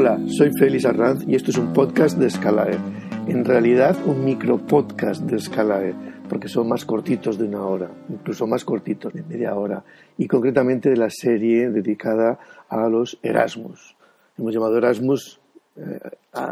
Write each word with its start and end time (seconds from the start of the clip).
Hola, 0.00 0.16
soy 0.28 0.52
Félix 0.56 0.84
Arranz 0.84 1.24
y 1.26 1.34
esto 1.34 1.50
es 1.50 1.58
un 1.58 1.72
podcast 1.72 2.16
de 2.18 2.30
Scalae. 2.30 2.78
En 3.26 3.44
realidad, 3.44 3.96
un 4.06 4.24
micro 4.24 4.64
podcast 4.64 5.22
de 5.22 5.40
Scalae, 5.40 5.92
porque 6.28 6.46
son 6.46 6.68
más 6.68 6.84
cortitos 6.84 7.36
de 7.36 7.46
una 7.46 7.66
hora, 7.66 7.90
incluso 8.08 8.46
más 8.46 8.64
cortitos 8.64 9.12
de 9.12 9.24
media 9.24 9.56
hora, 9.56 9.82
y 10.16 10.28
concretamente 10.28 10.88
de 10.88 10.96
la 10.98 11.10
serie 11.10 11.70
dedicada 11.70 12.38
a 12.68 12.88
los 12.88 13.18
Erasmus. 13.24 13.96
Hemos 14.38 14.54
llamado 14.54 14.78
Erasmus 14.78 15.40
eh, 15.74 15.98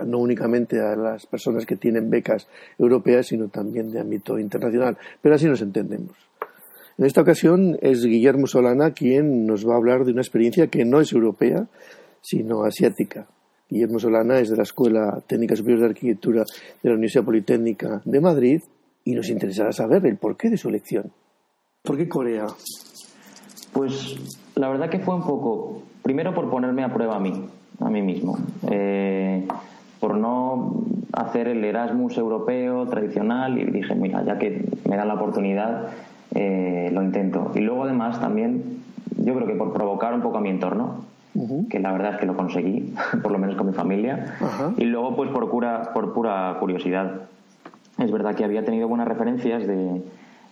no 0.06 0.18
únicamente 0.18 0.80
a 0.80 0.96
las 0.96 1.24
personas 1.26 1.66
que 1.66 1.76
tienen 1.76 2.10
becas 2.10 2.48
europeas, 2.76 3.28
sino 3.28 3.46
también 3.46 3.92
de 3.92 4.00
ámbito 4.00 4.40
internacional, 4.40 4.98
pero 5.22 5.36
así 5.36 5.46
nos 5.46 5.62
entendemos. 5.62 6.16
En 6.98 7.04
esta 7.04 7.20
ocasión 7.20 7.78
es 7.80 8.04
Guillermo 8.04 8.48
Solana 8.48 8.90
quien 8.90 9.46
nos 9.46 9.64
va 9.64 9.74
a 9.74 9.76
hablar 9.76 10.04
de 10.04 10.10
una 10.10 10.22
experiencia 10.22 10.66
que 10.66 10.84
no 10.84 11.00
es 11.00 11.12
europea, 11.12 11.68
sino 12.20 12.64
asiática. 12.64 13.28
Guillermo 13.68 13.98
Solana 13.98 14.38
es 14.38 14.50
de 14.50 14.56
la 14.56 14.62
Escuela 14.62 15.20
Técnica 15.26 15.56
Superior 15.56 15.80
de 15.80 15.86
Arquitectura 15.86 16.44
de 16.82 16.88
la 16.88 16.94
Universidad 16.94 17.24
Politécnica 17.24 18.00
de 18.04 18.20
Madrid 18.20 18.62
y 19.04 19.14
nos 19.14 19.28
interesará 19.28 19.72
saber 19.72 20.06
el 20.06 20.16
porqué 20.16 20.50
de 20.50 20.56
su 20.56 20.68
elección. 20.68 21.10
¿Por 21.82 21.96
qué 21.96 22.08
Corea? 22.08 22.46
Pues 23.72 24.16
la 24.54 24.68
verdad 24.68 24.88
que 24.88 25.00
fue 25.00 25.16
un 25.16 25.22
poco, 25.22 25.82
primero 26.02 26.32
por 26.32 26.48
ponerme 26.48 26.84
a 26.84 26.92
prueba 26.92 27.16
a 27.16 27.20
mí, 27.20 27.32
a 27.80 27.90
mí 27.90 28.02
mismo, 28.02 28.38
eh, 28.70 29.46
por 29.98 30.16
no 30.16 30.84
hacer 31.12 31.48
el 31.48 31.64
Erasmus 31.64 32.18
europeo 32.18 32.86
tradicional 32.86 33.58
y 33.58 33.64
dije, 33.64 33.94
mira, 33.94 34.24
ya 34.24 34.38
que 34.38 34.64
me 34.88 34.96
dan 34.96 35.08
la 35.08 35.14
oportunidad, 35.14 35.88
eh, 36.34 36.90
lo 36.92 37.02
intento. 37.02 37.50
Y 37.54 37.60
luego 37.60 37.84
además 37.84 38.20
también, 38.20 38.82
yo 39.16 39.34
creo 39.34 39.46
que 39.46 39.54
por 39.54 39.72
provocar 39.72 40.14
un 40.14 40.22
poco 40.22 40.38
a 40.38 40.40
mi 40.40 40.50
entorno, 40.50 41.04
que 41.68 41.78
la 41.80 41.92
verdad 41.92 42.14
es 42.14 42.20
que 42.20 42.26
lo 42.26 42.36
conseguí, 42.36 42.94
por 43.22 43.32
lo 43.32 43.38
menos 43.38 43.56
con 43.56 43.66
mi 43.66 43.72
familia, 43.72 44.36
y 44.76 44.84
luego 44.84 45.16
pues 45.16 45.30
por, 45.30 45.48
cura, 45.48 45.92
por 45.92 46.12
pura 46.12 46.56
curiosidad. 46.60 47.22
Es 47.98 48.10
verdad 48.10 48.34
que 48.34 48.44
había 48.44 48.64
tenido 48.64 48.88
buenas 48.88 49.08
referencias 49.08 49.66
de, 49.66 50.02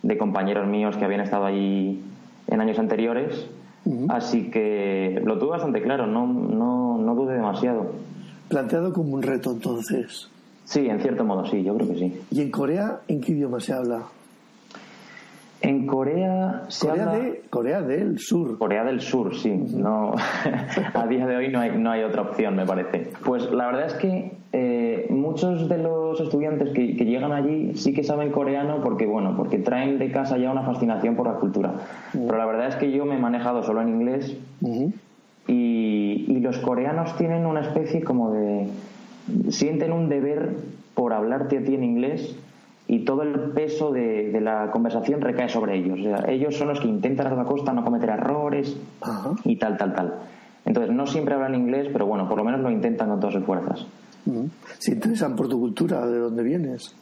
de 0.03 0.19
compañeros 0.19 0.67
míos 0.67 0.97
que 0.97 1.05
habían 1.05 1.21
estado 1.21 1.47
allí 1.47 2.03
en 2.47 2.61
años 2.61 2.79
anteriores, 2.79 3.49
así 4.09 4.51
que 4.51 5.21
lo 5.25 5.39
tuve 5.39 5.51
bastante 5.51 5.83
claro, 5.83 6.07
no, 6.07 6.27
no, 6.27 6.99
no 6.99 7.15
dudé 7.15 7.35
demasiado. 7.35 7.93
Planteado 8.49 8.93
como 8.93 9.15
un 9.15 9.23
reto 9.23 9.53
entonces. 9.53 10.29
Sí, 10.65 10.89
en 10.89 11.01
cierto 11.01 11.25
modo, 11.25 11.47
sí, 11.47 11.63
yo 11.63 11.75
creo 11.77 11.89
que 11.89 11.99
sí. 11.99 12.21
¿Y 12.31 12.41
en 12.41 12.51
Corea 12.51 13.01
en 13.09 13.21
qué 13.21 13.33
idioma 13.33 13.61
se 13.61 13.73
habla? 13.73 14.03
En 15.65 15.87
Corea 15.87 16.65
se 16.69 16.89
Corea, 16.89 17.05
habla... 17.05 17.19
de, 17.19 17.43
Corea 17.49 17.81
del 17.81 18.19
Sur. 18.19 18.59
Corea 18.59 18.85
del 18.85 19.01
Sur, 19.01 19.35
sí. 19.35 19.51
No, 19.51 20.15
a 20.95 21.07
día 21.07 21.27
de 21.27 21.37
hoy 21.37 21.49
no 21.49 21.61
hay, 21.61 21.77
no 21.77 21.91
hay 21.91 22.03
otra 22.03 22.23
opción, 22.23 22.55
me 22.55 22.67
parece. 22.67 23.11
Pues 23.25 23.51
la 23.51 23.67
verdad 23.67 23.87
es 23.87 23.95
que 23.95 24.33
eh, 24.53 25.07
muchos 25.09 25.69
de 25.69 25.79
los 25.79 26.21
estudiantes 26.21 26.71
que, 26.75 26.87
llegan 26.93 27.33
allí 27.33 27.75
sí 27.77 27.95
que 27.95 28.05
saben 28.05 28.31
coreano 28.31 28.81
porque, 28.83 29.07
bueno, 29.07 29.35
porque 29.37 29.59
traen 29.59 29.99
de 29.99 30.13
casa 30.13 30.37
ya 30.37 30.51
una 30.51 30.65
fascinación 30.65 31.17
por 31.17 31.27
la 31.27 31.35
cultura. 31.35 31.75
Pero 32.13 32.37
la 32.37 32.45
verdad 32.45 32.69
es 32.69 32.77
que 32.77 32.93
yo 32.93 33.07
me 33.07 33.17
he 33.17 33.19
manejado 33.19 33.63
solo 33.63 33.81
en 33.81 33.89
inglés 33.89 34.37
y, 35.49 36.25
y 36.29 36.41
los 36.41 36.59
coreanos 36.59 37.17
tienen 37.17 37.47
una 37.47 37.61
especie 37.61 38.05
como 38.05 38.33
de... 38.33 38.69
sienten 39.49 39.93
un 39.93 40.11
deber 40.11 40.57
por 40.95 41.15
hablarte 41.15 41.59
a 41.59 41.65
ti 41.65 41.75
en 41.75 41.85
inglés 41.85 42.39
y 42.87 43.05
todo 43.05 43.23
el 43.23 43.33
peso 43.53 43.93
de, 43.93 44.39
la 44.41 44.71
conversación 44.71 45.21
recae 45.21 45.49
sobre 45.49 45.77
ellos. 45.77 45.99
ellos 46.29 46.57
son 46.57 46.69
los 46.69 46.81
que 46.81 46.89
intentan 46.89 47.27
a 47.27 47.31
toda 47.31 47.45
costa 47.45 47.73
no 47.73 47.85
cometer 47.85 48.11
errores 48.11 48.77
y 49.45 49.57
tal, 49.57 49.77
tal, 49.77 49.95
tal. 49.95 50.15
Entonces, 50.67 50.95
no 50.95 51.07
siempre 51.07 51.35
hablan 51.35 51.55
inglés, 51.55 51.89
pero 51.93 52.07
bueno, 52.07 52.29
por 52.29 52.39
lo 52.39 52.45
menos 52.45 52.61
lo 52.61 52.71
intentan 52.71 53.09
con 53.09 53.21
todas 53.21 53.35
sus 53.35 53.45
fuerzas. 53.45 53.87
¿Se 54.79 54.93
interesan 54.93 55.37
por 55.37 55.49
tu 55.49 55.61
cultura? 55.61 56.07
¿De 56.07 56.19
dónde 56.19 56.43
vienes? 56.43 56.95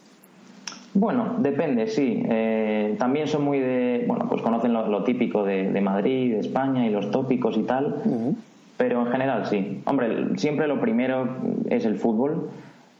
Bueno, 0.93 1.35
depende, 1.39 1.87
sí. 1.87 2.23
Eh, 2.29 2.95
también 2.99 3.27
son 3.27 3.43
muy 3.43 3.59
de. 3.59 4.03
Bueno, 4.07 4.27
pues 4.29 4.41
conocen 4.41 4.73
lo, 4.73 5.03
típico 5.03 5.43
de, 5.43 5.81
Madrid, 5.81 6.33
de 6.33 6.39
España 6.39 6.85
y 6.85 6.91
los 6.91 7.09
tópicos 7.09 7.57
y 7.57 7.63
tal. 7.63 7.95
Pero 8.77 9.01
en 9.01 9.11
general, 9.11 9.45
sí. 9.45 9.81
Hombre, 9.85 10.37
siempre 10.37 10.67
lo 10.67 10.79
primero 10.79 11.37
es 11.69 11.85
el 11.85 11.97
fútbol 11.97 12.49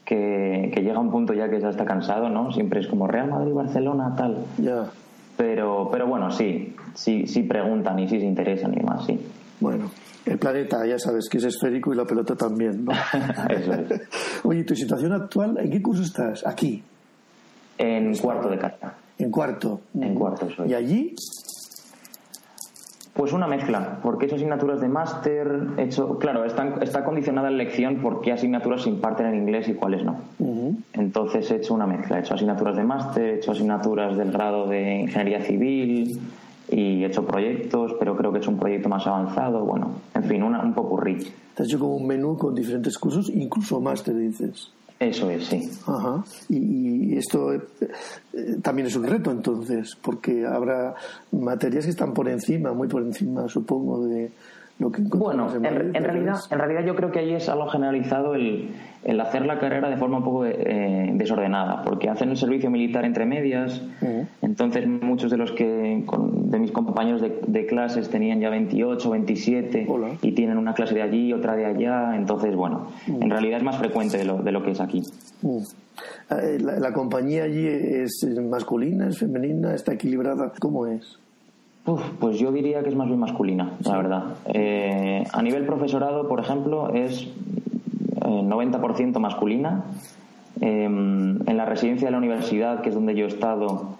que, 0.04 0.70
llega 0.76 0.98
un 0.98 1.10
punto 1.10 1.32
ya 1.32 1.48
que 1.48 1.60
ya 1.60 1.70
está 1.70 1.84
cansado, 1.84 2.28
¿no? 2.28 2.52
Siempre 2.52 2.80
es 2.80 2.86
como 2.86 3.06
Real 3.06 3.30
Madrid, 3.30 3.52
Barcelona, 3.52 4.14
tal. 4.16 4.44
Ya. 4.58 4.90
Pero, 5.36 5.88
pero 5.90 6.06
bueno, 6.06 6.30
sí, 6.30 6.76
sí, 6.94 7.26
sí 7.26 7.42
preguntan 7.42 7.98
y 7.98 8.08
sí 8.08 8.20
se 8.20 8.26
interesan 8.26 8.74
y 8.78 8.82
más, 8.82 9.04
sí. 9.04 9.18
Bueno, 9.60 9.90
el 10.26 10.38
planeta 10.38 10.86
ya 10.86 10.98
sabes 10.98 11.28
que 11.28 11.38
es 11.38 11.44
esférico 11.44 11.92
y 11.92 11.96
la 11.96 12.04
pelota 12.04 12.36
también, 12.36 12.84
¿no? 12.84 12.92
Eso 13.50 13.72
es. 13.72 14.02
Oye, 14.44 14.64
¿tu 14.64 14.76
situación 14.76 15.12
actual, 15.12 15.58
en 15.58 15.70
qué 15.70 15.82
curso 15.82 16.02
estás? 16.02 16.46
Aquí. 16.46 16.82
En 17.78 18.16
cuarto 18.16 18.48
de 18.48 18.58
carta. 18.58 18.94
En 19.18 19.30
cuarto. 19.30 19.80
En 20.00 20.14
cuarto, 20.14 20.48
soy. 20.50 20.70
¿Y 20.70 20.74
allí? 20.74 21.14
Pues 23.14 23.32
una 23.32 23.46
mezcla, 23.46 24.00
porque 24.02 24.24
he 24.24 24.26
hecho 24.26 24.34
asignaturas 24.34 24.80
de 24.80 24.88
máster, 24.88 25.68
hecho, 25.76 26.18
claro, 26.18 26.44
está, 26.44 26.74
está 26.82 27.04
condicionada 27.04 27.48
la 27.48 27.54
elección 27.54 27.96
por 28.02 28.20
qué 28.20 28.32
asignaturas 28.32 28.82
se 28.82 28.88
imparten 28.88 29.26
en 29.26 29.36
inglés 29.36 29.68
y 29.68 29.74
cuáles 29.74 30.04
no. 30.04 30.16
Entonces 30.92 31.48
he 31.52 31.56
hecho 31.56 31.74
una 31.74 31.86
mezcla, 31.86 32.16
he 32.16 32.20
hecho 32.20 32.34
asignaturas 32.34 32.76
de 32.76 32.82
máster, 32.82 33.24
he 33.24 33.34
hecho 33.36 33.52
asignaturas 33.52 34.16
del 34.16 34.32
grado 34.32 34.66
de 34.66 35.02
ingeniería 35.02 35.40
civil 35.42 36.20
y 36.68 37.04
he 37.04 37.06
hecho 37.06 37.24
proyectos, 37.24 37.94
pero 38.00 38.16
creo 38.16 38.32
que 38.32 38.38
he 38.38 38.40
hecho 38.40 38.50
un 38.50 38.58
proyecto 38.58 38.88
más 38.88 39.06
avanzado, 39.06 39.64
bueno, 39.64 39.92
en 40.12 40.24
fin, 40.24 40.42
una, 40.42 40.60
un 40.60 40.74
poco 40.74 40.96
rich. 40.96 41.30
Te 41.54 41.62
has 41.62 41.68
hecho 41.68 41.78
como 41.78 41.94
un 41.94 42.08
menú 42.08 42.36
con 42.36 42.52
diferentes 42.52 42.98
cursos, 42.98 43.30
incluso 43.32 43.80
máster, 43.80 44.16
dices. 44.16 44.72
Eso 45.08 45.30
es, 45.30 45.46
sí. 45.46 45.70
Ajá. 45.86 46.24
Y, 46.48 47.16
esto 47.16 47.52
eh, 47.52 47.60
también 48.62 48.88
es 48.88 48.96
un 48.96 49.04
reto 49.04 49.30
entonces, 49.30 49.96
porque 50.00 50.46
habrá 50.46 50.94
materias 51.30 51.84
que 51.84 51.90
están 51.90 52.12
por 52.12 52.28
encima, 52.28 52.72
muy 52.72 52.88
por 52.88 53.02
encima, 53.02 53.48
supongo, 53.48 54.06
de, 54.06 54.32
bueno, 54.78 55.48
en, 55.54 55.62
realidad, 56.04 56.36
en 56.50 56.58
realidad 56.58 56.84
yo 56.84 56.96
creo 56.96 57.12
que 57.12 57.20
ahí 57.20 57.32
es 57.32 57.48
algo 57.48 57.68
generalizado 57.68 58.34
el, 58.34 58.70
el 59.04 59.20
hacer 59.20 59.46
la 59.46 59.60
carrera 59.60 59.88
de 59.88 59.96
forma 59.96 60.18
un 60.18 60.24
poco 60.24 60.46
eh, 60.46 61.10
desordenada, 61.14 61.82
porque 61.82 62.08
hacen 62.08 62.30
el 62.30 62.36
servicio 62.36 62.70
militar 62.70 63.04
entre 63.04 63.24
medias, 63.24 63.80
entonces 64.42 64.86
muchos 64.88 65.30
de 65.30 65.36
los 65.36 65.52
que 65.52 65.64
de 65.64 66.58
mis 66.58 66.72
compañeros 66.72 67.22
de, 67.22 67.66
clases 67.66 68.10
tenían 68.10 68.40
ya 68.40 68.50
28, 68.50 69.10
27 69.10 69.86
y 70.22 70.32
tienen 70.32 70.58
una 70.58 70.74
clase 70.74 70.94
de 70.94 71.02
allí, 71.02 71.32
otra 71.32 71.54
de 71.54 71.66
allá, 71.66 72.16
entonces 72.16 72.54
bueno, 72.56 72.88
en 73.06 73.30
realidad 73.30 73.58
es 73.58 73.64
más 73.64 73.78
frecuente 73.78 74.18
de 74.18 74.24
lo, 74.24 74.42
de 74.42 74.50
lo 74.50 74.62
que 74.62 74.72
es 74.72 74.80
aquí. 74.80 75.02
Eh, 76.30 76.58
¿La, 76.60 76.80
¿La 76.80 76.92
compañía 76.92 77.44
allí 77.44 77.66
es 77.66 78.26
masculina, 78.50 79.08
es 79.08 79.18
femenina, 79.18 79.74
está 79.74 79.92
equilibrada? 79.92 80.52
¿Cómo 80.58 80.86
es? 80.86 81.18
Pues 81.84 82.38
yo 82.38 82.50
diría 82.50 82.82
que 82.82 82.88
es 82.88 82.96
más 82.96 83.08
bien 83.08 83.20
masculina, 83.20 83.72
la 83.80 83.96
verdad. 83.96 84.24
Eh, 84.46 85.24
a 85.30 85.42
nivel 85.42 85.66
profesorado, 85.66 86.28
por 86.28 86.40
ejemplo, 86.40 86.94
es 86.94 87.28
90% 88.20 89.16
eh, 89.16 89.18
masculina. 89.20 89.84
Eh, 90.60 90.84
en 90.84 91.56
la 91.56 91.66
residencia 91.66 92.06
de 92.06 92.12
la 92.12 92.18
universidad, 92.18 92.80
que 92.80 92.88
es 92.88 92.94
donde 92.94 93.14
yo 93.14 93.26
he 93.26 93.28
estado, 93.28 93.96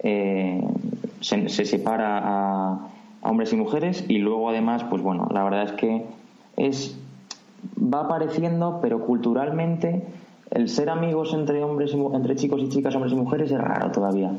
se, 0.00 1.48
separa 1.48 2.20
a, 2.24 2.78
hombres 3.22 3.52
y 3.52 3.56
mujeres 3.56 4.04
y 4.08 4.18
luego 4.18 4.48
además, 4.48 4.84
pues 4.84 5.02
bueno, 5.02 5.28
la 5.32 5.44
verdad 5.44 5.64
es 5.64 5.72
que 5.72 6.06
es 6.56 6.98
va 7.76 8.00
apareciendo, 8.00 8.80
pero 8.82 9.04
culturalmente 9.04 10.06
el 10.50 10.68
ser 10.68 10.88
amigos 10.90 11.34
entre 11.34 11.62
hombres 11.62 11.92
entre 12.14 12.36
chicos 12.36 12.60
y 12.62 12.68
chicas, 12.68 12.94
hombres 12.94 13.12
y 13.12 13.16
mujeres 13.16 13.50
es 13.50 13.58
raro 13.58 13.90
todavía. 13.90 14.30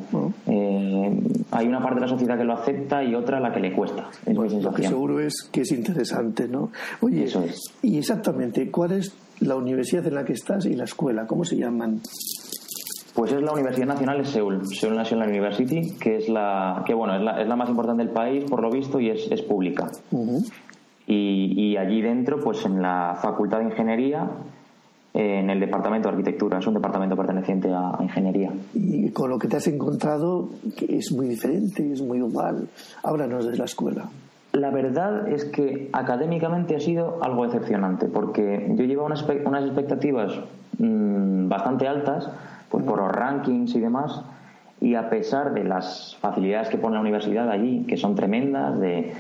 Eh, 0.48 1.20
hay 1.52 1.68
una 1.68 1.80
parte 1.82 1.96
de 1.96 2.02
la 2.02 2.08
sociedad 2.08 2.38
que 2.38 2.44
lo 2.44 2.54
acepta 2.54 3.04
y 3.04 3.14
otra 3.16 3.40
la 3.40 3.52
que 3.54 3.60
le 3.60 3.74
cuesta. 3.74 4.10
lo 4.26 4.74
que 4.74 4.84
seguro 4.88 5.20
es 5.20 5.50
que 5.52 5.62
es 5.62 5.72
interesante, 5.72 6.48
¿no? 6.48 6.72
Oye, 7.02 7.26
Eso 7.26 7.44
es. 7.44 7.62
y 7.82 7.98
exactamente, 7.98 8.70
¿cuál 8.72 8.94
es 8.94 9.14
la 9.42 9.56
universidad 9.56 10.06
en 10.08 10.16
la 10.16 10.26
que 10.26 10.34
estás 10.34 10.66
y 10.66 10.74
la 10.74 10.86
escuela? 10.86 11.28
¿Cómo 11.28 11.46
se 11.46 11.58
llaman? 11.58 12.02
Pues 13.14 13.32
es 13.34 13.42
la 13.42 13.52
Universidad 13.52 13.88
Nacional 13.88 14.20
de 14.20 14.26
Seúl, 14.26 14.66
Seoul 14.66 14.96
National 14.96 15.30
University, 15.30 15.96
que 16.00 16.18
es 16.18 16.30
la 16.30 16.84
que 16.86 16.94
bueno 16.94 17.16
es 17.16 17.22
la, 17.22 17.42
es 17.42 17.48
la 17.48 17.56
más 17.56 17.70
importante 17.70 18.04
del 18.04 18.14
país 18.14 18.46
por 18.46 18.62
lo 18.62 18.70
visto 18.70 19.00
y 19.00 19.10
es, 19.10 19.30
es 19.32 19.42
pública. 19.42 19.88
y, 21.06 21.54
y 21.72 21.78
allí 21.78 22.02
dentro, 22.02 22.40
pues 22.40 22.66
en 22.66 22.82
la 22.82 23.18
Facultad 23.22 23.60
de 23.60 23.66
Ingeniería 23.66 24.30
en 25.20 25.50
el 25.50 25.60
departamento 25.60 26.08
de 26.08 26.16
arquitectura, 26.16 26.60
es 26.60 26.68
un 26.68 26.76
departamento 26.76 27.18
perteneciente 27.18 27.70
a 27.74 27.98
ingeniería. 28.02 28.52
Y 28.74 29.10
con 29.10 29.30
lo 29.30 29.38
que 29.38 29.50
te 29.50 29.58
has 29.58 29.68
encontrado, 29.68 30.50
es 30.88 31.12
muy 31.12 31.28
diferente, 31.28 31.92
es 31.92 32.02
muy 32.02 32.20
igual. 32.20 32.70
Háblanos 33.04 33.46
de 33.46 33.58
la 33.58 33.66
escuela. 33.66 34.10
La 34.54 34.72
verdad 34.72 35.28
es 35.28 35.44
que 35.44 35.90
académicamente 35.92 36.76
ha 36.76 36.80
sido 36.80 37.22
algo 37.22 37.46
decepcionante, 37.46 38.08
porque 38.08 38.74
yo 38.76 38.86
llevaba 38.86 39.08
unas, 39.08 39.26
unas 39.46 39.66
expectativas 39.66 40.40
mm, 40.78 41.50
bastante 41.50 41.88
altas, 41.88 42.30
pues 42.70 42.86
por 42.86 43.00
los 43.00 43.12
rankings 43.12 43.76
y 43.76 43.82
demás, 43.82 44.22
y 44.80 44.96
a 44.96 45.10
pesar 45.10 45.54
de 45.54 45.66
las 45.66 46.16
facilidades 46.22 46.70
que 46.70 46.78
pone 46.78 46.96
la 46.96 47.02
universidad 47.02 47.50
allí, 47.50 47.84
que 47.86 47.98
son 47.98 48.16
tremendas, 48.16 48.80
de, 48.80 49.14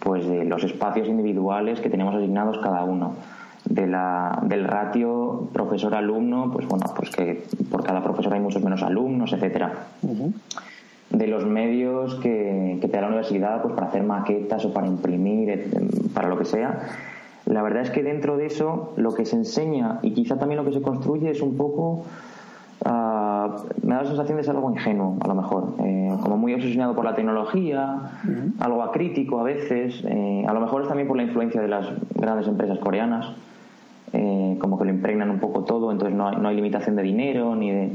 pues 0.00 0.28
de 0.28 0.44
los 0.44 0.62
espacios 0.64 1.08
individuales 1.08 1.80
que 1.80 1.88
tenemos 1.88 2.14
asignados 2.14 2.58
cada 2.58 2.84
uno 2.84 3.14
de 3.68 3.86
la, 3.86 4.38
del 4.42 4.64
ratio 4.64 5.48
profesor-alumno, 5.52 6.50
pues 6.52 6.66
bueno, 6.66 6.86
pues 6.94 7.10
que 7.10 7.44
por 7.70 7.84
cada 7.84 8.02
profesor 8.02 8.34
hay 8.34 8.40
muchos 8.40 8.62
menos 8.62 8.82
alumnos, 8.82 9.32
etcétera. 9.32 9.72
De 11.10 11.26
los 11.26 11.46
medios 11.46 12.16
que, 12.16 12.78
que, 12.80 12.88
te 12.88 12.96
da 12.96 13.02
la 13.02 13.08
universidad 13.08 13.62
pues 13.62 13.74
para 13.74 13.88
hacer 13.88 14.02
maquetas 14.02 14.64
o 14.64 14.72
para 14.72 14.86
imprimir, 14.86 15.70
para 16.14 16.28
lo 16.28 16.38
que 16.38 16.44
sea. 16.44 16.88
La 17.46 17.62
verdad 17.62 17.82
es 17.82 17.90
que 17.90 18.02
dentro 18.02 18.36
de 18.36 18.46
eso 18.46 18.92
lo 18.96 19.14
que 19.14 19.24
se 19.24 19.36
enseña 19.36 20.00
y 20.02 20.12
quizá 20.12 20.38
también 20.38 20.58
lo 20.58 20.68
que 20.68 20.72
se 20.72 20.82
construye 20.82 21.30
es 21.30 21.42
un 21.42 21.56
poco 21.56 22.04
Ah, 22.88 23.56
me 23.82 23.94
da 23.94 24.02
la 24.02 24.08
sensación 24.08 24.36
de 24.36 24.44
ser 24.44 24.54
algo 24.54 24.70
ingenuo, 24.70 25.16
a 25.20 25.26
lo 25.26 25.34
mejor, 25.34 25.74
eh, 25.84 26.14
como 26.22 26.36
muy 26.36 26.54
obsesionado 26.54 26.94
por 26.94 27.04
la 27.04 27.14
tecnología, 27.14 28.12
algo 28.60 28.82
acrítico 28.82 29.40
a 29.40 29.42
veces, 29.42 30.04
eh, 30.06 30.44
a 30.46 30.52
lo 30.52 30.60
mejor 30.60 30.82
es 30.82 30.88
también 30.88 31.08
por 31.08 31.16
la 31.16 31.24
influencia 31.24 31.60
de 31.60 31.68
las 31.68 31.86
grandes 32.14 32.46
empresas 32.46 32.78
coreanas, 32.78 33.32
eh, 34.12 34.56
como 34.60 34.78
que 34.78 34.84
lo 34.84 34.90
impregnan 34.90 35.30
un 35.30 35.38
poco 35.38 35.64
todo, 35.64 35.90
entonces 35.92 36.16
no 36.16 36.28
hay, 36.28 36.36
no 36.36 36.48
hay 36.48 36.56
limitación 36.56 36.96
de 36.96 37.02
dinero 37.02 37.54
ni 37.54 37.70
de... 37.70 37.92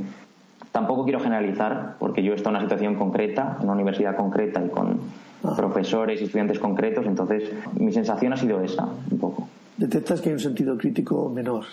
Tampoco 0.72 1.04
quiero 1.04 1.20
generalizar, 1.20 1.96
porque 2.00 2.24
yo 2.24 2.32
he 2.32 2.36
estado 2.36 2.56
en 2.56 2.62
una 2.62 2.70
situación 2.70 2.96
concreta, 2.96 3.58
en 3.60 3.66
una 3.66 3.74
universidad 3.74 4.16
concreta 4.16 4.64
y 4.64 4.70
con 4.70 5.00
ah. 5.44 5.54
profesores 5.58 6.22
y 6.22 6.26
estudiantes 6.26 6.60
concretos, 6.60 7.06
entonces 7.06 7.52
mi 7.78 7.92
sensación 7.92 8.34
ha 8.34 8.38
sido 8.38 8.62
esa, 8.62 8.88
un 9.12 9.20
poco. 9.20 9.48
¿Detectas 9.78 10.22
que 10.22 10.30
hay 10.30 10.34
un 10.34 10.40
sentido 10.40 10.78
crítico 10.78 11.30
menor? 11.30 11.66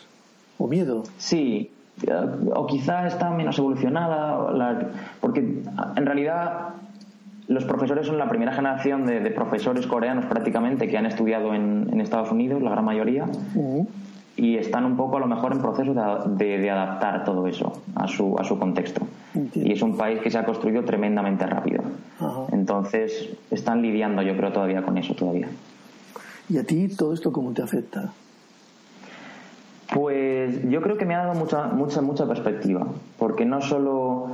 ¿O 0.57 0.67
miedo? 0.67 1.05
Sí, 1.19 1.71
o 2.55 2.67
quizá 2.67 3.07
está 3.07 3.31
menos 3.31 3.59
evolucionada, 3.59 4.89
porque 5.21 5.63
en 5.97 6.07
realidad 6.07 6.75
los 7.49 7.65
profesores 7.65 8.07
son 8.07 8.19
la 8.19 8.29
primera 8.29 8.53
generación 8.53 9.07
de, 9.07 9.31
profesores 9.31 9.87
coreanos 9.87 10.27
prácticamente 10.27 10.87
que 10.87 10.99
han 10.99 11.07
estudiado 11.07 11.55
en, 11.55 12.01
Estados 12.01 12.31
Unidos, 12.31 12.63
la 12.63 12.71
gran 12.71 12.85
mayoría, 12.85 13.27
y 14.39 14.57
están 14.57 14.85
un 14.85 14.97
poco 14.97 15.17
a 15.17 15.21
lo 15.21 15.27
mejor 15.27 15.53
en 15.53 15.61
proceso 15.61 15.93
de, 15.93 16.71
adaptar 16.71 17.25
todo 17.25 17.49
eso 17.49 17.83
a 17.97 18.07
su, 18.07 18.37
a 18.39 18.45
su 18.45 18.57
contexto. 18.57 19.01
Y 19.55 19.73
es 19.73 19.83
un 19.83 19.97
país 19.97 20.21
que 20.21 20.31
se 20.31 20.39
ha 20.39 20.45
construido 20.45 20.85
tremendamente 20.85 21.45
rápido. 21.45 21.83
Entonces 22.53 23.31
están 23.51 23.83
lidiando 23.83 24.23
yo 24.23 24.37
creo 24.37 24.53
todavía 24.53 24.83
con 24.83 24.97
eso 24.97 25.15
todavía. 25.15 25.49
¿Y 26.49 26.57
a 26.57 26.65
ti 26.65 26.89
todo 26.89 27.13
esto 27.13 27.33
cómo 27.33 27.53
te 27.53 27.63
afecta? 27.63 28.13
Pues 29.93 30.69
yo 30.71 30.81
creo 30.83 30.97
que 30.97 31.05
me 31.05 31.17
ha 31.17 31.25
dado 31.25 31.35
mucha, 31.35 31.67
mucha, 31.67 32.01
mucha 32.01 32.27
perspectiva, 32.29 32.87
porque 33.19 33.45
no 33.45 33.61
solo 33.61 34.29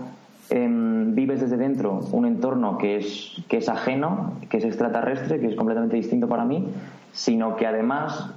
em, 0.50 1.14
vives 1.14 1.40
desde 1.40 1.56
dentro 1.56 2.00
un 2.12 2.26
entorno 2.26 2.76
que 2.76 2.96
es, 2.96 3.42
que 3.48 3.56
es 3.56 3.68
ajeno, 3.70 4.34
que 4.50 4.58
es 4.58 4.64
extraterrestre, 4.64 5.40
que 5.40 5.46
es 5.46 5.54
completamente 5.54 5.96
distinto 5.96 6.28
para 6.28 6.44
mí, 6.44 6.68
sino 7.12 7.56
que 7.56 7.66
además 7.66 8.34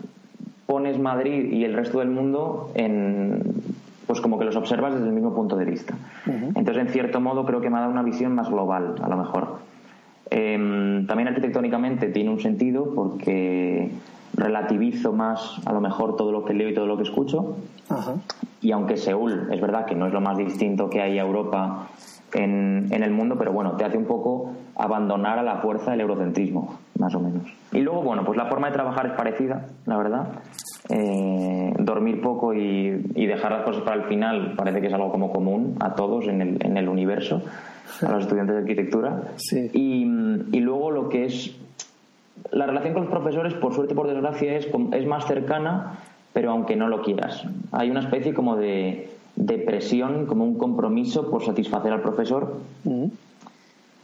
pones 0.68 1.00
Madrid 1.00 1.52
y 1.52 1.64
el 1.64 1.74
resto 1.74 2.00
del 2.00 2.10
mundo 2.10 2.72
en 2.76 3.42
pues 4.06 4.22
como 4.22 4.40
que 4.40 4.46
los 4.46 4.56
observas 4.56 4.94
desde 4.94 5.08
el 5.08 5.14
mismo 5.14 5.36
punto 5.36 5.58
de 5.58 5.66
vista. 5.66 5.96
Entonces, 6.26 6.78
en 6.78 6.88
cierto 6.90 7.20
modo, 7.20 7.46
creo 7.46 7.60
que 7.60 7.70
me 7.70 7.76
ha 7.76 7.82
dado 7.82 7.92
una 7.92 8.04
visión 8.04 8.34
más 8.34 8.50
global, 8.50 8.96
a 9.02 9.10
lo 9.10 9.18
mejor. 9.18 9.58
Em, 10.30 11.06
también 11.08 11.28
arquitectónicamente 11.28 12.08
tiene 12.08 12.30
un 12.30 12.40
sentido 12.40 12.94
porque 12.96 13.92
relativizo 14.34 15.14
más 15.14 15.62
a 15.66 15.74
lo 15.74 15.82
mejor 15.82 16.16
todo 16.16 16.32
lo 16.32 16.46
que 16.46 16.54
leo 16.54 16.70
y 16.70 16.74
todo 16.74 16.86
lo 16.86 16.96
que 16.96 17.04
escucho. 17.04 17.58
Y 18.62 18.72
aunque 18.72 18.96
Seúl 18.96 19.50
es 19.52 19.60
verdad 19.60 19.86
que 19.86 19.96
no 19.96 20.08
es 20.08 20.14
lo 20.14 20.22
más 20.22 20.38
distinto 20.38 20.90
que 20.90 21.02
hay 21.02 21.20
a 21.20 21.22
Europa 21.22 21.90
en, 22.34 22.88
en, 22.92 23.04
el 23.04 23.12
mundo, 23.12 23.36
pero 23.38 23.52
bueno, 23.52 23.74
te 23.74 23.84
hace 23.84 23.98
un 23.98 24.06
poco 24.06 24.54
abandonar 24.76 25.38
a 25.40 25.44
la 25.44 25.58
fuerza 25.58 25.92
del 25.92 26.02
eurocentrismo, 26.02 26.78
más 26.98 27.14
o 27.16 27.20
menos. 27.20 27.44
Y 27.72 27.80
luego, 27.80 28.02
bueno, 28.02 28.24
pues 28.26 28.38
la 28.38 28.46
forma 28.46 28.68
de 28.68 28.74
trabajar 28.74 29.08
es 29.08 29.14
parecida, 29.14 29.66
la 29.86 29.98
verdad. 29.98 30.28
Eh, 30.90 31.74
dormir 31.80 32.22
poco 32.22 32.54
y, 32.54 32.92
dejar 33.28 33.52
las 33.52 33.64
cosas 33.64 33.84
para 33.84 33.98
el 33.98 34.04
final 34.04 34.54
parece 34.56 34.80
que 34.80 34.88
es 34.88 34.94
algo 34.94 35.12
como 35.12 35.32
común 35.32 35.76
a 35.80 35.96
todos 35.96 36.28
en 36.28 36.42
el, 36.42 36.66
en 36.66 36.78
el 36.78 36.88
universo, 36.88 37.42
a 38.02 38.12
los 38.12 38.24
estudiantes 38.24 38.56
de 38.56 38.62
arquitectura. 38.62 39.24
Y, 39.74 40.04
y 40.52 40.60
luego 40.60 40.92
lo 40.92 41.10
que 41.10 41.26
es 41.26 41.56
la 42.52 42.66
relación 42.66 42.94
con 42.94 43.04
los 43.04 43.12
profesores, 43.12 43.54
por 43.56 43.74
suerte 43.74 43.96
por 43.96 44.08
desgracia, 44.08 44.56
es, 44.56 44.68
es 44.94 45.08
más 45.08 45.26
cercana, 45.26 46.00
pero 46.34 46.52
aunque 46.52 46.76
no 46.76 46.88
lo 46.88 47.02
quieras. 47.02 47.44
Hay 47.72 47.90
una 47.90 48.02
especie 48.02 48.34
como 48.34 48.56
de, 48.56 49.10
de 49.36 49.58
presión, 49.60 50.26
como 50.26 50.44
un 50.44 50.58
compromiso 50.58 51.30
por 51.30 51.44
satisfacer 51.44 51.92
al 51.92 52.02
profesor, 52.02 52.58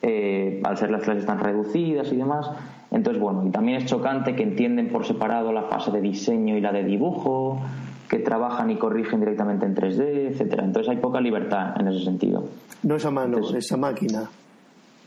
eh, 0.02 0.62
al 0.64 0.78
ser 0.78 0.92
las 0.92 1.04
clases 1.04 1.26
tan 1.26 1.40
reducidas 1.40 2.12
y 2.12 2.18
demás. 2.18 2.50
Entonces, 2.94 3.22
bueno, 3.22 3.46
y 3.46 3.50
también 3.50 3.82
es 3.82 3.86
chocante 3.86 4.36
que 4.36 4.44
entienden 4.44 4.90
por 4.90 5.06
separado 5.06 5.52
la 5.52 5.64
fase 5.64 5.92
de 5.92 6.00
diseño 6.00 6.56
y 6.56 6.62
la 6.62 6.72
de 6.72 6.84
dibujo, 6.84 7.60
que 8.08 8.20
trabajan 8.20 8.70
y 8.70 8.78
corrigen 8.78 9.20
directamente 9.20 9.66
en 9.66 9.76
3D, 9.76 10.32
etcétera. 10.32 10.64
Entonces 10.64 10.92
hay 10.92 10.98
poca 10.98 11.20
libertad 11.20 11.74
en 11.80 11.88
ese 11.88 12.06
sentido. 12.06 12.46
No 12.84 12.96
es 12.96 13.06
a 13.06 13.12
mano, 13.12 13.40
es 13.58 13.72
a 13.72 13.78
máquina. 13.78 14.30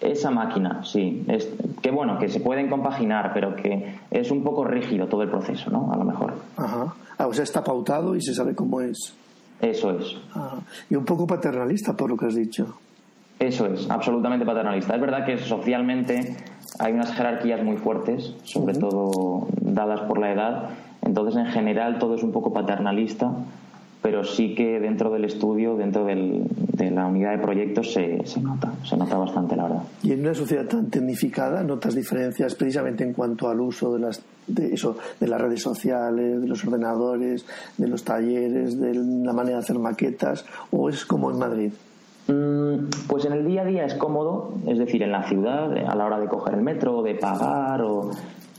Esa 0.00 0.30
máquina, 0.30 0.82
sí. 0.84 1.24
Es, 1.28 1.48
que 1.80 1.90
bueno, 1.90 2.18
que 2.18 2.28
se 2.28 2.40
pueden 2.40 2.68
compaginar, 2.68 3.30
pero 3.32 3.56
que 3.56 3.94
es 4.10 4.30
un 4.30 4.42
poco 4.42 4.64
rígido 4.64 5.06
todo 5.06 5.22
el 5.22 5.30
proceso, 5.30 5.70
¿no? 5.70 5.90
A 5.92 5.96
lo 5.96 6.04
mejor. 6.04 6.34
Ajá. 6.56 6.94
Ah, 7.16 7.26
o 7.26 7.32
sea, 7.32 7.44
está 7.44 7.64
pautado 7.64 8.14
y 8.14 8.20
se 8.20 8.34
sabe 8.34 8.54
cómo 8.54 8.80
es. 8.80 9.14
Eso 9.60 9.90
es. 9.92 10.16
Ah, 10.34 10.58
y 10.90 10.96
un 10.96 11.04
poco 11.04 11.26
paternalista, 11.26 11.96
por 11.96 12.10
lo 12.10 12.16
que 12.16 12.26
has 12.26 12.34
dicho. 12.34 12.76
Eso 13.38 13.66
es, 13.66 13.90
absolutamente 13.90 14.44
paternalista. 14.44 14.94
Es 14.94 15.00
verdad 15.00 15.24
que 15.24 15.38
socialmente 15.38 16.36
hay 16.78 16.92
unas 16.92 17.12
jerarquías 17.12 17.62
muy 17.62 17.76
fuertes, 17.76 18.34
sobre 18.44 18.74
todo 18.74 19.48
dadas 19.60 20.00
por 20.02 20.18
la 20.18 20.32
edad. 20.32 20.70
Entonces, 21.02 21.36
en 21.36 21.46
general, 21.46 21.98
todo 21.98 22.16
es 22.16 22.22
un 22.22 22.32
poco 22.32 22.52
paternalista 22.52 23.32
pero 24.06 24.22
sí 24.22 24.54
que 24.54 24.78
dentro 24.78 25.10
del 25.10 25.24
estudio, 25.24 25.74
dentro 25.74 26.04
de 26.04 26.90
la 26.92 27.06
unidad 27.06 27.32
de 27.32 27.38
proyectos 27.38 27.92
se, 27.92 28.24
se, 28.24 28.40
nota, 28.40 28.72
se 28.84 28.96
nota 28.96 29.16
bastante 29.16 29.56
la 29.56 29.64
verdad. 29.64 29.82
Y 30.04 30.12
en 30.12 30.20
una 30.20 30.32
sociedad 30.32 30.64
tan 30.64 30.88
tecnificada, 30.88 31.64
¿notas 31.64 31.96
diferencias 31.96 32.54
precisamente 32.54 33.02
en 33.02 33.12
cuanto 33.12 33.48
al 33.48 33.60
uso 33.60 33.94
de 33.94 33.98
las, 33.98 34.22
de 34.46 34.72
eso, 34.72 34.96
de 35.18 35.26
las 35.26 35.40
redes 35.40 35.60
sociales, 35.60 36.40
de 36.40 36.46
los 36.46 36.64
ordenadores, 36.64 37.46
de 37.76 37.88
los 37.88 38.04
talleres, 38.04 38.80
de 38.80 38.94
la 38.94 39.32
manera 39.32 39.56
de 39.56 39.64
hacer 39.64 39.80
maquetas, 39.80 40.44
o 40.70 40.88
es 40.88 41.04
como 41.04 41.32
en 41.32 41.38
Madrid? 41.40 41.72
Mm, 42.28 42.88
pues 43.08 43.24
en 43.24 43.32
el 43.32 43.46
día 43.46 43.62
a 43.62 43.64
día 43.64 43.84
es 43.84 43.94
cómodo, 43.94 44.54
es 44.66 44.78
decir, 44.78 45.02
en 45.02 45.12
la 45.12 45.22
ciudad, 45.24 45.72
a 45.76 45.94
la 45.94 46.06
hora 46.06 46.18
de 46.18 46.28
coger 46.28 46.54
el 46.54 46.62
metro, 46.62 47.02
de 47.02 47.14
pagar, 47.14 47.82
o... 47.82 48.10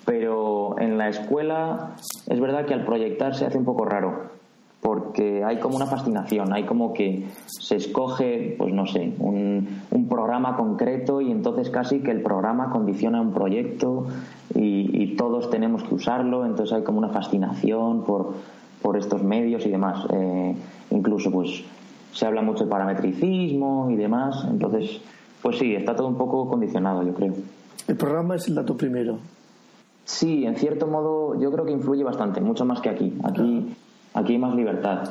pero 0.05 0.79
en 0.79 0.97
la 0.97 1.09
escuela 1.09 1.95
es 2.27 2.39
verdad 2.39 2.65
que 2.65 2.73
al 2.73 2.85
proyectar 2.85 3.35
se 3.35 3.45
hace 3.45 3.57
un 3.57 3.65
poco 3.65 3.85
raro 3.85 4.37
porque 4.81 5.43
hay 5.43 5.59
como 5.59 5.75
una 5.75 5.85
fascinación, 5.87 6.53
hay 6.53 6.63
como 6.63 6.93
que 6.93 7.25
se 7.47 7.75
escoge, 7.75 8.55
pues 8.57 8.73
no 8.73 8.85
sé, 8.85 9.13
un, 9.19 9.85
programa 10.07 10.55
concreto 10.55 11.19
y 11.19 11.29
entonces 11.31 11.69
casi 11.69 11.99
que 11.99 12.11
el 12.11 12.21
programa 12.21 12.69
condiciona 12.69 13.19
un 13.19 13.33
proyecto 13.33 14.07
y, 14.55 15.15
todos 15.17 15.49
tenemos 15.49 15.83
que 15.83 15.95
usarlo, 15.95 16.45
entonces 16.45 16.73
hay 16.73 16.83
como 16.83 16.99
una 16.99 17.09
fascinación 17.09 18.03
por, 18.03 18.35
por 18.81 18.97
estos 18.97 19.23
medios 19.23 19.65
y 19.65 19.69
demás. 19.69 20.05
Eh, 20.13 20.55
incluso 20.91 21.31
pues 21.31 21.63
se 22.17 22.25
habla 22.25 22.41
mucho 22.41 22.63
de 22.63 22.69
parametricismo 22.69 23.89
y 23.91 23.95
demás, 23.95 24.45
entonces 24.49 25.01
pues 25.41 25.57
sí, 25.57 25.75
está 25.75 25.95
todo 25.95 26.07
un 26.07 26.17
poco 26.17 26.47
condicionado, 26.49 27.03
yo 27.03 27.13
creo. 27.13 27.33
El 27.87 27.95
programa 27.95 28.35
es 28.35 28.47
el 28.47 28.55
dato 28.55 28.75
primero. 28.75 29.19
Sí, 30.03 30.45
en 30.45 30.55
cierto 30.55 30.87
modo 30.87 31.39
yo 31.39 31.51
creo 31.51 31.65
que 31.65 31.71
influye 31.71 32.03
bastante, 32.03 32.41
mucho 32.41 32.65
más 32.65 32.81
que 32.81 32.89
aquí. 32.89 33.13
Aquí 33.23 33.75
Aquí 34.17 34.33
hay 34.33 34.39
más 34.39 34.55
libertad. 34.55 35.09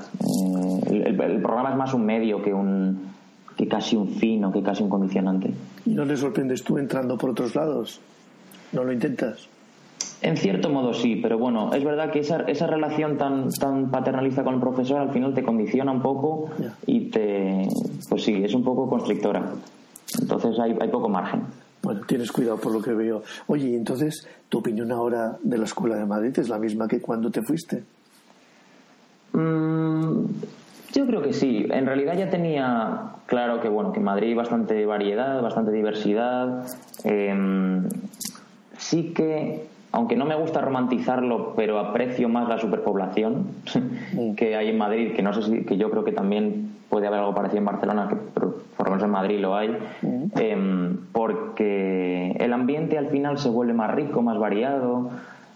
Eh, 0.91 1.05
el, 1.07 1.41
programa 1.41 1.71
es 1.71 1.77
más 1.77 1.95
un 1.95 2.05
medio 2.05 2.43
que 2.43 2.53
un 2.53 3.15
que 3.57 3.69
casi 3.69 3.95
un 3.95 4.09
fin 4.09 4.45
o 4.45 4.53
que 4.53 4.63
casi 4.63 4.83
un 4.83 4.91
condicionante. 4.91 5.55
¿Y 5.85 5.91
no 5.91 6.05
le 6.05 6.17
sorprendes 6.17 6.65
tú 6.65 6.77
entrando 6.77 7.17
por 7.17 7.31
otros 7.31 7.55
lados? 7.55 8.01
¿No 8.73 8.83
lo 8.83 8.93
intentas? 8.93 9.49
En 10.26 10.37
cierto 10.37 10.71
modo 10.71 10.92
sí, 10.92 11.21
pero 11.23 11.38
bueno, 11.38 11.73
es 11.73 11.85
verdad 11.85 12.11
que 12.11 12.18
esa, 12.18 12.40
esa 12.49 12.66
relación 12.66 13.16
tan, 13.16 13.49
tan 13.52 13.92
paternalista 13.92 14.42
con 14.42 14.54
el 14.54 14.61
profesor 14.61 14.99
al 14.99 15.12
final 15.12 15.33
te 15.33 15.45
condiciona 15.45 15.92
un 15.92 16.02
poco 16.02 16.50
y 16.85 17.11
te, 17.11 17.68
pues 18.09 18.25
sí, 18.25 18.42
es 18.42 18.52
un 18.52 18.64
poco 18.64 18.88
constrictora. 18.88 19.52
Entonces 20.21 20.59
hay, 20.59 20.76
hay 20.80 20.88
poco 20.88 21.09
margen. 21.09 21.42
Bueno, 21.80 22.00
tienes 22.09 22.33
cuidado 22.33 22.56
por 22.56 22.73
lo 22.73 22.83
que 22.83 22.92
veo. 22.92 23.23
Oye, 23.47 23.76
entonces, 23.76 24.26
¿tu 24.49 24.59
opinión 24.59 24.90
ahora 24.90 25.37
de 25.45 25.59
la 25.59 25.64
Escuela 25.64 25.95
de 25.95 26.06
Madrid 26.06 26.37
es 26.37 26.49
la 26.49 26.59
misma 26.59 26.88
que 26.88 27.00
cuando 27.00 27.30
te 27.30 27.42
fuiste? 27.42 27.85
Mm, 29.33 30.25
yo 30.92 31.06
creo 31.06 31.23
que 31.23 31.35
sí. 31.35 31.66
En 31.71 31.87
realidad 31.87 32.18
ya 32.18 32.28
tenía 32.28 33.12
claro 33.26 33.61
que 33.61 33.68
bueno 33.68 33.92
que 33.92 34.00
Madrid 34.00 34.30
hay 34.30 34.35
bastante 34.35 34.87
variedad, 34.87 35.40
bastante 35.40 35.71
diversidad. 35.71 36.66
Em, 37.04 37.88
sí 38.76 39.12
que, 39.14 39.75
aunque 39.97 40.15
no 40.15 40.26
me 40.26 40.35
gusta 40.35 40.61
romantizarlo, 40.61 41.55
pero 41.57 41.79
aprecio 41.79 42.29
más 42.29 42.47
la 42.50 42.59
superpoblación 42.59 43.47
que 44.37 44.55
hay 44.55 44.69
en 44.69 44.76
Madrid, 44.76 45.15
que 45.15 45.23
no 45.23 45.33
sé 45.33 45.41
si, 45.43 45.65
que 45.65 45.79
yo 45.79 45.91
creo 45.91 46.05
que 46.05 46.12
también 46.12 46.73
puede 46.91 47.07
haber 47.07 47.21
algo 47.21 47.35
parecido 47.35 47.61
en 47.61 47.65
Barcelona, 47.65 48.07
que 48.07 48.17
por 48.17 48.61
lo 48.79 48.85
menos 48.85 49.03
en 49.03 49.11
Madrid 49.11 49.41
lo 49.41 49.57
hay, 49.57 49.75
em, 50.35 50.99
porque 51.12 52.33
el 52.38 52.53
ambiente 52.53 52.99
al 52.99 53.07
final 53.07 53.38
se 53.38 53.49
vuelve 53.49 53.73
más 53.73 53.95
rico, 53.95 54.21
más 54.21 54.38
variado. 54.38 55.11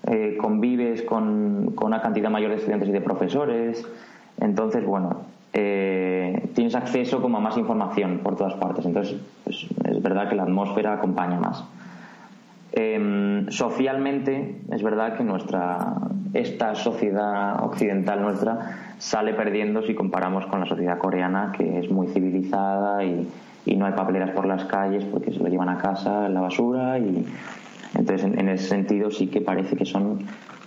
eh, 0.06 0.38
convives 0.40 1.02
con, 1.02 1.74
una 1.82 2.00
cantidad 2.00 2.30
mayor 2.30 2.48
de 2.52 2.56
estudiantes 2.56 2.88
y 2.88 2.92
de 2.92 3.02
profesores. 3.02 3.86
Entonces, 4.40 4.86
bueno, 4.86 5.16
eh, 5.52 6.48
tienes 6.54 6.74
acceso 6.74 7.20
como 7.20 7.36
a 7.36 7.40
más 7.40 7.58
información 7.58 8.20
por 8.22 8.34
todas 8.34 8.54
partes. 8.54 8.86
Entonces, 8.86 9.20
pues, 9.44 9.66
es 9.84 10.02
verdad 10.02 10.30
que 10.30 10.36
la 10.36 10.44
atmósfera 10.44 10.94
acompaña 10.94 11.38
más. 11.38 11.62
Em, 12.72 13.48
socialmente, 13.50 14.60
es 14.70 14.82
verdad 14.82 15.16
que 15.16 15.24
nuestra 15.24 15.94
esta 16.32 16.76
sociedad 16.76 17.64
occidental 17.64 18.22
nuestra 18.22 18.94
sale 18.98 19.34
perdiendo 19.34 19.82
si 19.82 19.94
comparamos 19.94 20.46
con 20.46 20.60
la 20.60 20.66
sociedad 20.66 20.98
coreana, 20.98 21.52
que 21.56 21.80
es 21.80 21.90
muy 21.90 22.06
civilizada 22.08 23.02
y, 23.04 23.28
y 23.66 23.76
no 23.76 23.86
hay 23.86 23.92
papeleras 23.92 24.30
por 24.30 24.46
las 24.46 24.64
calles 24.66 25.04
porque 25.04 25.32
se 25.32 25.40
lo 25.40 25.48
llevan 25.48 25.68
a 25.68 25.78
casa 25.78 26.26
en 26.26 26.34
la 26.34 26.40
basura 26.40 26.98
y 26.98 27.26
entonces 27.96 28.24
en, 28.24 28.48
ese 28.48 28.68
sentido 28.68 29.10
sí 29.10 29.26
que 29.26 29.40
parece 29.40 29.76
que 29.76 29.84
son 29.84 30.20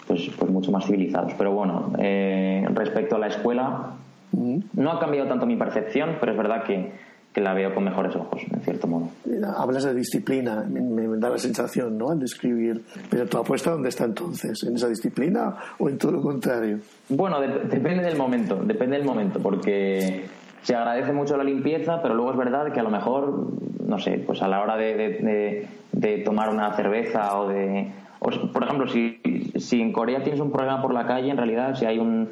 pues, 0.07 0.29
pues 0.38 0.51
mucho 0.51 0.72
más 0.72 0.86
civilizados. 0.86 1.33
Pero 1.38 1.53
bueno, 1.53 1.93
eh, 2.00 2.67
respecto 2.74 3.15
a 3.15 3.19
la 3.19 3.27
escuela, 3.27 3.93
no 4.31 4.91
ha 4.91 5.00
cambiado 5.00 5.29
tanto 5.29 5.45
mi 5.45 5.55
percepción, 5.55 6.17
pero 6.19 6.31
es 6.33 6.38
verdad 6.38 6.63
que, 6.63 6.91
que 7.34 7.42
la 7.42 7.54
veo 7.54 7.74
con 7.74 7.84
mejores 7.84 8.16
ojos, 8.16 8.42
en 8.52 8.62
cierto 8.62 8.88
modo. 8.88 9.10
Hablas 9.58 9.84
de 9.84 9.94
disciplina, 9.94 10.63
me, 10.70 11.08
da 11.18 11.30
la 11.30 11.38
sensación, 11.38 11.98
¿no? 11.98 12.12
Al 12.12 12.20
describir. 12.20 12.84
Pero 13.10 13.25
tu 13.25 13.38
apuesta, 13.38 13.72
¿dónde 13.72 13.90
está 13.90 14.06
entonces? 14.06 14.63
¿En 14.63 14.75
esa 14.75 14.88
disciplina 14.88 15.56
o 15.80 15.90
en 15.90 15.98
todo 15.98 16.12
lo 16.12 16.22
contrario? 16.22 16.80
Bueno, 17.10 17.42
depende 17.42 18.04
del 18.04 18.18
momento, 18.18 18.56
depende 18.63 18.98
del 18.98 19.06
momento, 19.06 19.40
porque 19.40 20.25
se 20.62 20.75
agradece 20.75 21.12
mucho 21.12 21.36
la 21.36 21.44
limpieza, 21.44 22.02
pero 22.02 22.13
luego 22.13 22.32
es 22.32 22.38
verdad 22.38 22.72
que 22.72 22.80
a 22.80 22.84
lo 22.84 22.92
mejor, 22.92 23.48
no 23.86 23.98
sé, 23.98 24.24
pues 24.25 24.42
a 24.44 24.48
la 24.48 24.62
hora 24.62 24.78
de, 24.78 25.68
de, 25.92 26.18
tomar 26.20 26.50
una 26.50 26.74
cerveza 26.75 27.38
o 27.40 27.50
de... 27.50 27.92
por 28.20 28.63
ejemplo, 28.63 28.88
si, 28.88 29.20
si 29.56 29.82
en 29.82 29.92
Corea 29.92 30.22
tienes 30.22 30.40
un 30.40 30.52
problema 30.52 30.82
por 30.82 30.94
la 30.94 31.08
calle, 31.08 31.32
en 31.32 31.38
realidad 31.38 31.75
si 31.75 31.86
hay 31.86 31.98
un 31.98 32.30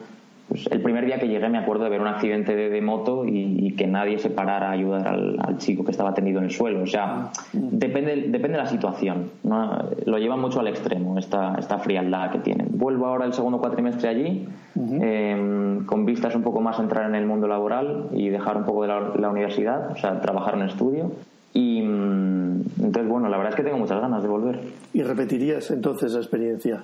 pues 0.51 0.67
el 0.69 0.81
primer 0.81 1.05
día 1.05 1.17
que 1.17 1.29
llegué 1.29 1.47
me 1.47 1.59
acuerdo 1.59 1.85
de 1.85 1.91
ver 1.91 2.01
un 2.01 2.07
accidente 2.07 2.53
de, 2.53 2.81
moto 2.81 3.23
y, 3.25 3.73
que 3.77 3.87
nadie 3.87 4.19
se 4.19 4.29
parara 4.29 4.67
a 4.67 4.71
ayudar 4.71 5.07
al, 5.07 5.57
chico 5.59 5.85
que 5.85 5.91
estaba 5.91 6.13
tendido 6.13 6.39
en 6.39 6.43
el 6.43 6.51
suelo. 6.51 6.81
O 6.81 6.85
sea, 6.85 7.31
depende, 7.53 8.27
depende 8.27 8.57
de 8.57 8.57
la 8.57 8.65
situación. 8.65 9.31
Lo 9.43 10.17
llevan 10.17 10.41
mucho 10.41 10.59
al 10.59 10.67
extremo, 10.67 11.17
esta, 11.17 11.55
esta 11.57 11.77
frialdad 11.77 12.31
que 12.31 12.39
tienen. 12.39 12.67
Vuelvo 12.71 13.05
ahora 13.05 13.23
el 13.23 13.31
segundo 13.31 13.59
cuatrimestre 13.59 14.09
allí, 14.09 14.45
em, 14.75 15.85
con 15.85 16.05
vistas 16.05 16.35
un 16.35 16.43
poco 16.43 16.59
más 16.59 16.79
a 16.79 16.83
entrar 16.83 17.07
en 17.07 17.15
el 17.15 17.25
mundo 17.25 17.47
laboral 17.47 18.09
y 18.11 18.27
dejar 18.27 18.57
un 18.57 18.65
poco 18.65 18.81
de 18.81 18.89
la, 18.89 19.29
universidad, 19.29 19.91
o 19.91 19.95
sea, 19.95 20.19
trabajar 20.19 20.55
en 20.55 20.63
estudio. 20.63 21.13
Y 21.53 21.81
mm, 21.81 22.63
entonces, 22.83 23.07
bueno, 23.07 23.29
la 23.29 23.37
verdad 23.37 23.51
es 23.51 23.55
que 23.55 23.63
tengo 23.63 23.77
muchas 23.77 24.01
ganas 24.01 24.21
de 24.21 24.27
volver. 24.27 24.59
¿Y 24.91 25.01
repetirías 25.01 25.71
entonces 25.71 26.11
la 26.11 26.19
experiencia? 26.19 26.83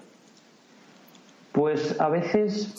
Pues 1.51 1.99
a 1.99 2.07
veces 2.07 2.75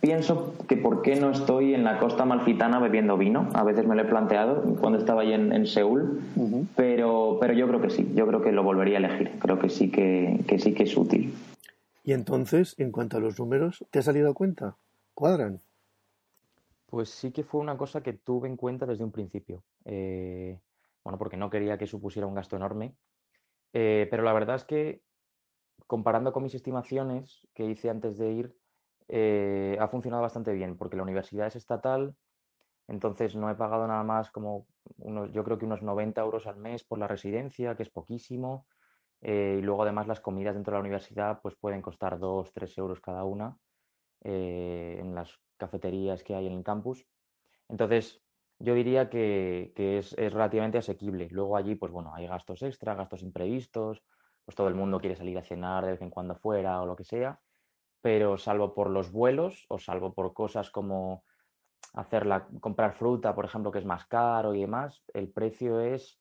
pienso 0.00 0.54
que 0.68 0.76
por 0.76 1.02
qué 1.02 1.16
no 1.16 1.30
estoy 1.30 1.74
en 1.74 1.84
la 1.84 1.98
costa 1.98 2.24
malfitana 2.24 2.78
bebiendo 2.78 3.16
vino. 3.16 3.48
A 3.54 3.64
veces 3.64 3.86
me 3.86 3.94
lo 3.94 4.02
he 4.02 4.04
planteado 4.04 4.62
cuando 4.76 4.98
estaba 4.98 5.22
ahí 5.22 5.32
en, 5.32 5.66
Seúl, 5.66 6.20
pero, 6.76 7.38
pero 7.40 7.52
yo 7.54 7.66
creo 7.68 7.80
que 7.80 7.90
sí, 7.90 8.10
yo 8.14 8.26
creo 8.26 8.42
que 8.42 8.52
lo 8.52 8.62
volvería 8.62 8.98
a 8.98 9.00
elegir. 9.00 9.38
Creo 9.38 9.58
que 9.58 9.68
sí 9.68 9.90
que, 9.90 10.44
sí 10.58 10.74
que 10.74 10.84
es 10.84 10.96
útil. 10.96 11.34
Y 12.04 12.12
entonces, 12.12 12.74
en 12.78 12.90
cuanto 12.90 13.16
a 13.16 13.20
los 13.20 13.38
números, 13.38 13.84
¿te 13.90 13.98
ha 13.98 14.02
salido 14.02 14.30
a 14.30 14.34
cuenta? 14.34 14.76
¿Cuadran? 15.14 15.60
Pues 16.86 17.10
sí 17.10 17.32
que 17.32 17.44
fue 17.44 17.60
una 17.60 17.76
cosa 17.76 18.02
que 18.02 18.14
tuve 18.14 18.48
en 18.48 18.56
cuenta 18.56 18.86
desde 18.86 19.04
un 19.04 19.12
principio. 19.12 19.62
Eh, 19.84 20.58
bueno, 21.04 21.18
porque 21.18 21.36
no 21.36 21.50
quería 21.50 21.76
que 21.76 21.86
supusiera 21.86 22.26
un 22.26 22.34
gasto 22.34 22.56
enorme. 22.56 22.94
Eh, 23.74 24.06
pero 24.10 24.22
la 24.22 24.32
verdad 24.32 24.56
es 24.56 24.64
que, 24.64 25.02
comparando 25.86 26.32
con 26.32 26.42
mis 26.42 26.54
estimaciones 26.54 27.46
que 27.52 27.66
hice 27.66 27.90
antes 27.90 28.16
de 28.16 28.32
ir, 28.32 28.56
eh, 29.08 29.76
ha 29.80 29.88
funcionado 29.88 30.22
bastante 30.22 30.52
bien 30.52 30.76
porque 30.76 30.96
la 30.96 31.02
universidad 31.02 31.46
es 31.46 31.56
estatal, 31.56 32.14
entonces 32.88 33.36
no 33.36 33.50
he 33.50 33.54
pagado 33.54 33.86
nada 33.86 34.02
más 34.02 34.30
como 34.30 34.66
unos, 34.98 35.30
yo 35.32 35.44
creo 35.44 35.58
que 35.58 35.66
unos 35.66 35.82
90 35.82 36.20
euros 36.22 36.46
al 36.46 36.56
mes 36.56 36.84
por 36.84 36.98
la 36.98 37.06
residencia, 37.06 37.76
que 37.76 37.82
es 37.82 37.90
poquísimo. 37.90 38.66
Eh, 39.20 39.56
y 39.58 39.62
luego 39.62 39.82
además 39.82 40.06
las 40.06 40.20
comidas 40.20 40.54
dentro 40.54 40.72
de 40.72 40.76
la 40.76 40.80
universidad 40.80 41.40
pues 41.42 41.56
pueden 41.56 41.82
costar 41.82 42.18
2, 42.18 42.52
3 42.52 42.78
euros 42.78 43.00
cada 43.00 43.24
una 43.24 43.56
eh, 44.22 44.96
en 45.00 45.14
las 45.14 45.40
cafeterías 45.56 46.22
que 46.22 46.34
hay 46.34 46.46
en 46.46 46.52
el 46.52 46.64
campus. 46.64 47.04
Entonces 47.68 48.22
yo 48.58 48.74
diría 48.74 49.10
que, 49.10 49.72
es, 49.76 50.14
es, 50.18 50.32
relativamente 50.32 50.78
asequible. 50.78 51.28
Luego 51.30 51.56
allí 51.56 51.74
pues 51.74 51.92
bueno, 51.92 52.14
hay 52.14 52.26
gastos 52.26 52.62
extra, 52.62 52.94
gastos 52.94 53.22
imprevistos, 53.22 54.02
pues 54.44 54.56
todo 54.56 54.68
el 54.68 54.74
mundo 54.74 55.00
quiere 55.00 55.16
salir 55.16 55.38
a 55.38 55.44
cenar 55.44 55.84
de 55.84 55.92
vez 55.92 56.02
en 56.02 56.10
cuando 56.10 56.36
fuera 56.36 56.80
o 56.82 56.86
lo 56.86 56.96
que 56.96 57.04
sea 57.04 57.38
pero 58.00 58.38
salvo 58.38 58.74
por 58.74 58.90
los 58.90 59.10
vuelos 59.10 59.66
o 59.68 59.78
salvo 59.78 60.12
por 60.12 60.32
cosas 60.32 60.70
como 60.70 61.24
hacerla, 61.94 62.48
comprar 62.60 62.94
fruta, 62.94 63.34
por 63.34 63.44
ejemplo, 63.44 63.72
que 63.72 63.78
es 63.78 63.84
más 63.84 64.06
caro 64.06 64.54
y 64.54 64.60
demás, 64.60 65.02
el 65.14 65.28
precio 65.28 65.80
es 65.80 66.18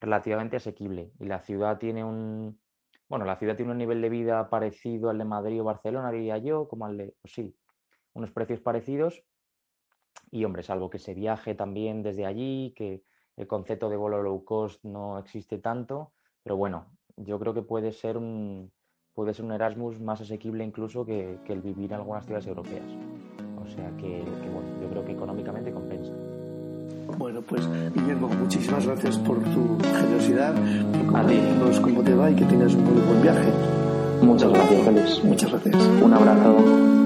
relativamente 0.00 0.56
asequible. 0.56 1.12
Y 1.18 1.26
la 1.26 1.40
ciudad 1.40 1.78
tiene 1.78 2.04
un, 2.04 2.60
bueno, 3.08 3.24
la 3.24 3.36
ciudad 3.36 3.56
tiene 3.56 3.72
un 3.72 3.78
nivel 3.78 4.02
de 4.02 4.08
vida 4.08 4.50
parecido 4.50 5.10
al 5.10 5.18
de 5.18 5.24
Madrid 5.24 5.60
o 5.60 5.64
Barcelona, 5.64 6.10
diría 6.10 6.38
yo, 6.38 6.68
como 6.68 6.86
al 6.86 6.96
de, 6.96 7.14
pues 7.22 7.34
sí, 7.34 7.56
unos 8.12 8.30
precios 8.30 8.60
parecidos. 8.60 9.24
Y 10.30 10.44
hombre, 10.44 10.62
salvo 10.62 10.90
que 10.90 10.98
se 10.98 11.14
viaje 11.14 11.54
también 11.54 12.02
desde 12.02 12.26
allí, 12.26 12.74
que 12.76 13.02
el 13.36 13.46
concepto 13.46 13.88
de 13.88 13.96
vuelo 13.96 14.22
low 14.22 14.44
cost 14.44 14.84
no 14.84 15.18
existe 15.18 15.58
tanto, 15.58 16.12
pero 16.42 16.56
bueno, 16.56 16.86
yo 17.16 17.38
creo 17.38 17.54
que 17.54 17.62
puede 17.62 17.92
ser 17.92 18.16
un, 18.16 18.72
puede 19.14 19.32
ser 19.34 19.44
un 19.44 19.52
Erasmus 19.52 20.00
más 20.00 20.20
asequible 20.20 20.64
incluso 20.64 21.04
que, 21.04 21.38
el 21.46 21.60
vivir 21.60 21.92
en 21.92 21.98
algunas 21.98 22.24
ciudades 22.24 22.46
europeas. 22.46 22.86
O 23.62 23.66
sea 23.68 23.90
que, 23.96 24.22
bueno, 24.52 24.68
yo 24.82 24.88
creo 24.90 25.04
que 25.04 25.12
económicamente 25.12 25.72
compensa. 25.72 26.12
Bueno, 27.18 27.40
pues 27.42 27.62
Guillermo, 27.94 28.28
muchísimas 28.28 28.86
gracias 28.86 29.18
por 29.18 29.38
tu 29.42 29.78
generosidad, 29.82 30.54
por 30.54 31.80
cómo 31.80 32.02
te 32.02 32.14
va 32.14 32.30
y 32.30 32.34
que 32.34 32.44
tengas 32.44 32.74
un 32.74 32.84
muy 32.84 33.02
buen 33.02 33.22
viaje. 33.22 33.52
Muchas 34.22 34.50
gracias, 34.52 34.82
Félix. 34.82 35.24
Muchas 35.24 35.50
gracias. 35.50 35.76
Un 36.02 36.12
abrazo. 36.12 37.03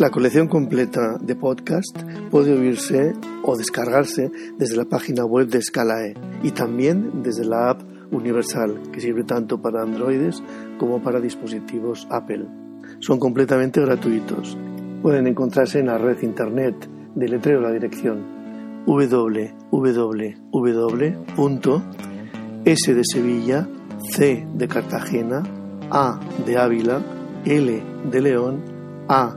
La 0.00 0.08
colección 0.08 0.48
completa 0.48 1.18
de 1.20 1.36
podcast 1.36 1.94
puede 2.30 2.58
oírse 2.58 3.12
o 3.42 3.54
descargarse 3.54 4.32
desde 4.56 4.78
la 4.78 4.86
página 4.86 5.26
web 5.26 5.48
de 5.48 5.60
Scalae 5.60 6.14
y 6.42 6.52
también 6.52 7.22
desde 7.22 7.44
la 7.44 7.68
app 7.68 7.82
Universal, 8.10 8.80
que 8.94 9.02
sirve 9.02 9.24
tanto 9.24 9.60
para 9.60 9.82
androides 9.82 10.42
como 10.78 11.02
para 11.02 11.20
dispositivos 11.20 12.08
Apple. 12.10 12.46
Son 13.00 13.18
completamente 13.20 13.82
gratuitos. 13.82 14.56
Pueden 15.02 15.26
encontrarse 15.26 15.80
en 15.80 15.88
la 15.88 15.98
red 15.98 16.22
internet 16.22 16.76
de 17.14 17.28
letreo 17.28 17.60
la 17.60 17.70
dirección 17.70 18.24
www.s 18.86 19.04
de 22.94 23.02
Sevilla, 23.04 23.68
C 24.08 24.46
de 24.54 24.66
Cartagena, 24.66 25.42
A 25.90 26.18
de 26.46 26.56
Ávila, 26.56 27.02
L 27.44 27.82
de 28.10 28.20
León, 28.22 28.62
A 29.06 29.36